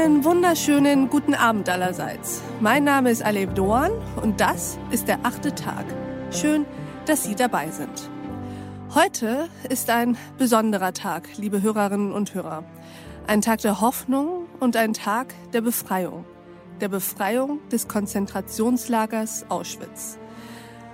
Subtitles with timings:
[0.00, 2.40] wunderschönen guten Abend allerseits.
[2.58, 3.90] Mein Name ist Alev Doan
[4.22, 5.84] und das ist der achte Tag.
[6.30, 6.64] Schön,
[7.04, 8.08] dass Sie dabei sind.
[8.94, 12.64] Heute ist ein besonderer Tag, liebe Hörerinnen und Hörer.
[13.26, 16.24] Ein Tag der Hoffnung und ein Tag der Befreiung.
[16.80, 20.18] Der Befreiung des Konzentrationslagers Auschwitz.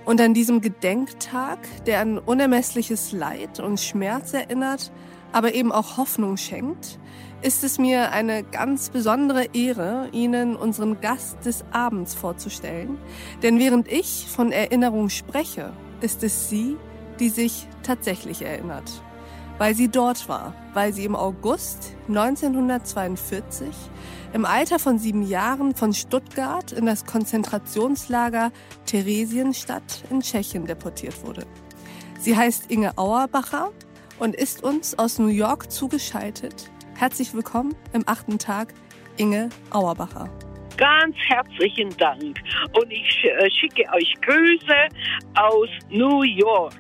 [0.05, 4.91] Und an diesem Gedenktag, der an unermessliches Leid und Schmerz erinnert,
[5.33, 6.99] aber eben auch Hoffnung schenkt,
[7.43, 12.99] ist es mir eine ganz besondere Ehre, Ihnen unseren Gast des Abends vorzustellen.
[13.43, 16.77] Denn während ich von Erinnerung spreche, ist es sie,
[17.21, 18.91] die sich tatsächlich erinnert.
[19.59, 23.69] Weil sie dort war, weil sie im August 1942
[24.35, 28.51] im Alter von sieben Jahren von Stuttgart in das Konzentrationslager
[28.85, 31.47] Theresienstadt in Tschechien deportiert wurde.
[32.19, 33.71] Sie heißt Inge Auerbacher
[34.19, 36.71] und ist uns aus New York zugeschaltet.
[36.97, 38.73] Herzlich willkommen im achten Tag,
[39.17, 40.31] Inge Auerbacher.
[40.77, 42.39] Ganz herzlichen Dank
[42.73, 44.89] und ich äh, schicke euch Grüße
[45.35, 46.75] aus New York.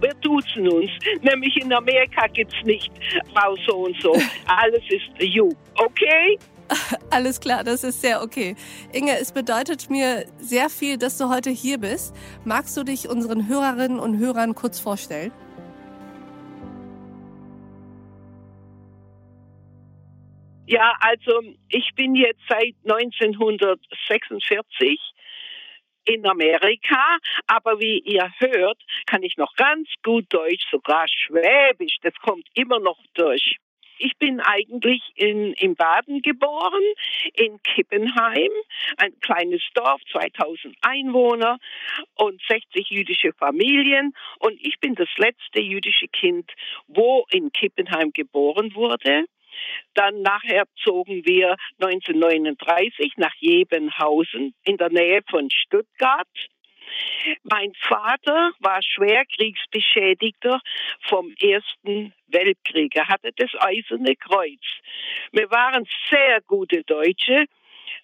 [0.00, 0.90] Wir duzen uns,
[1.22, 2.92] nämlich in Amerika gibt es nicht
[3.32, 4.12] Frau so und so.
[4.46, 6.38] Alles ist you, okay?
[7.10, 8.56] Alles klar, das ist sehr okay.
[8.92, 12.14] Inge, es bedeutet mir sehr viel, dass du heute hier bist.
[12.44, 15.32] Magst du dich unseren Hörerinnen und Hörern kurz vorstellen?
[20.66, 24.98] Ja, also ich bin jetzt seit 1946
[26.06, 32.14] in Amerika, aber wie ihr hört, kann ich noch ganz gut Deutsch, sogar Schwäbisch, das
[32.16, 33.58] kommt immer noch durch.
[33.98, 36.82] Ich bin eigentlich in, in Baden geboren,
[37.32, 38.50] in Kippenheim,
[38.98, 41.58] ein kleines Dorf, 2000 Einwohner
[42.16, 44.12] und 60 jüdische Familien.
[44.38, 46.52] Und ich bin das letzte jüdische Kind,
[46.88, 49.24] wo in Kippenheim geboren wurde.
[49.94, 56.28] Dann nachher zogen wir 1939 nach Jebenhausen in der Nähe von Stuttgart.
[57.42, 60.60] Mein Vater war schwer Kriegsbeschädigter
[61.08, 62.94] vom Ersten Weltkrieg.
[62.94, 64.62] Er hatte das Eiserne Kreuz.
[65.32, 67.46] Wir waren sehr gute Deutsche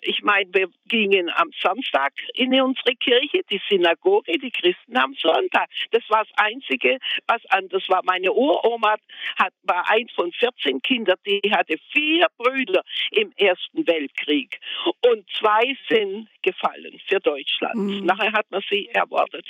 [0.01, 5.69] ich meine, wir gingen am Samstag in unsere Kirche, die Synagoge, die Christen am Sonntag.
[5.91, 8.03] Das war das Einzige, was anders war.
[8.05, 8.97] Meine Uroma
[9.37, 14.59] hat, war eins von 14 Kindern, die hatte vier Brüder im Ersten Weltkrieg.
[15.05, 17.75] Und zwei sind gefallen für Deutschland.
[17.75, 18.05] Mhm.
[18.05, 19.47] Nachher hat man sie erwartet.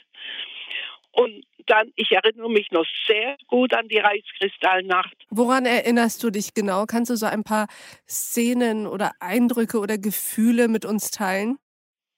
[1.12, 5.14] Und dann, ich erinnere mich noch sehr gut an die Reichskristallnacht.
[5.30, 6.86] Woran erinnerst du dich genau?
[6.86, 7.66] Kannst du so ein paar
[8.08, 11.58] Szenen oder Eindrücke oder Gefühle mit uns teilen?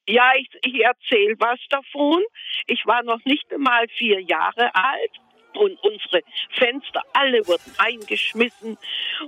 [0.09, 2.22] Ja, ich, ich erzähle was davon.
[2.66, 5.11] Ich war noch nicht einmal vier Jahre alt
[5.56, 8.78] und unsere Fenster alle wurden eingeschmissen.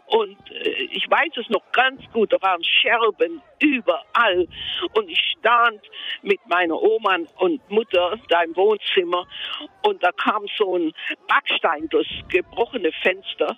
[0.06, 4.46] Und äh, ich weiß es noch ganz gut, da waren Scherben überall.
[4.94, 5.80] Und ich stand
[6.22, 9.26] mit meiner Oma und Mutter da im Wohnzimmer.
[9.82, 10.92] Und da kam so ein
[11.28, 13.56] Backstein durchs gebrochene Fenster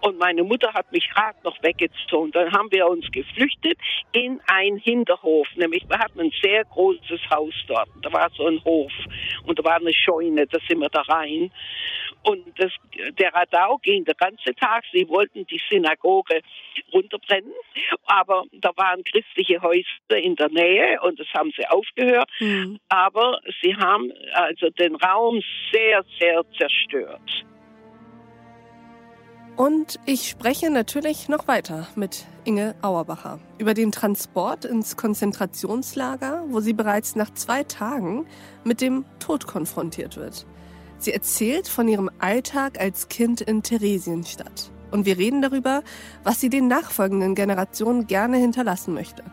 [0.00, 2.30] und meine Mutter hat mich gerade noch weggezogen.
[2.32, 3.78] Dann haben wir uns geflüchtet
[4.12, 5.48] in ein Hinterhof.
[5.56, 7.88] Nämlich wir hatten ein sehr großes Haus dort.
[8.02, 8.92] Da war so ein Hof
[9.44, 10.46] und da war eine Scheune.
[10.46, 11.50] Da sind wir da rein.
[12.22, 12.72] Und das,
[13.18, 14.84] der Radau ging den ganzen Tag.
[14.92, 16.42] Sie wollten die Synagoge
[16.92, 17.52] runterbrennen,
[18.06, 22.30] aber da waren christliche Häuser in der Nähe und das haben sie aufgehört.
[22.40, 22.78] Mhm.
[22.88, 25.42] Aber sie haben also den Raum
[25.72, 27.44] sehr, sehr zerstört.
[29.58, 36.60] Und ich spreche natürlich noch weiter mit Inge Auerbacher über den Transport ins Konzentrationslager, wo
[36.60, 38.26] sie bereits nach zwei Tagen
[38.62, 40.46] mit dem Tod konfrontiert wird.
[40.98, 44.70] Sie erzählt von ihrem Alltag als Kind in Theresienstadt.
[44.92, 45.82] Und wir reden darüber,
[46.22, 49.24] was sie den nachfolgenden Generationen gerne hinterlassen möchte.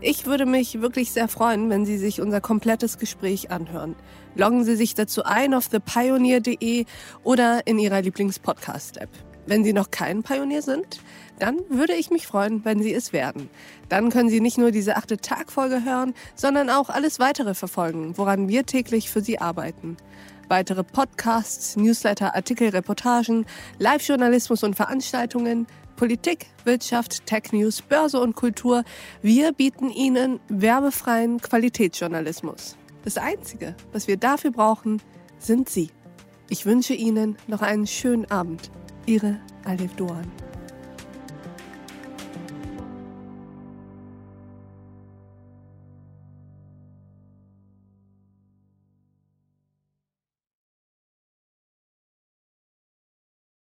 [0.00, 3.96] Ich würde mich wirklich sehr freuen, wenn Sie sich unser komplettes Gespräch anhören.
[4.36, 6.86] Loggen Sie sich dazu ein auf thepioneer.de
[7.24, 9.10] oder in Ihrer Lieblingspodcast-App.
[9.48, 11.00] Wenn Sie noch kein Pionier sind,
[11.38, 13.48] dann würde ich mich freuen, wenn Sie es werden.
[13.88, 18.48] Dann können Sie nicht nur diese achte Tagfolge hören, sondern auch alles weitere verfolgen, woran
[18.48, 19.96] wir täglich für Sie arbeiten.
[20.48, 23.46] Weitere Podcasts, Newsletter, Artikel, Reportagen,
[23.78, 25.66] Live-Journalismus und Veranstaltungen,
[25.96, 28.84] Politik, Wirtschaft, Tech News, Börse und Kultur.
[29.22, 32.76] Wir bieten Ihnen werbefreien Qualitätsjournalismus.
[33.02, 35.00] Das Einzige, was wir dafür brauchen,
[35.38, 35.88] sind Sie.
[36.50, 38.70] Ich wünsche Ihnen noch einen schönen Abend.
[39.08, 40.47] Ihre Alef Doan.